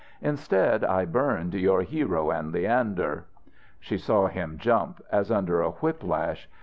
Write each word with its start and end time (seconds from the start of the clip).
Instead, 0.23 0.83
I 0.83 1.05
burned 1.05 1.53
your 1.53 1.83
'Hero 1.83 2.31
and 2.31 2.51
Leander'." 2.51 3.25
She 3.79 3.99
saw 3.99 4.25
him 4.29 4.57
jump, 4.57 4.99
as 5.11 5.29
under 5.31 5.61
a 5.61 5.73
whip 5.73 6.03
lash. 6.03 6.49